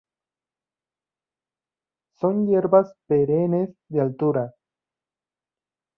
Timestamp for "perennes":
3.07-3.69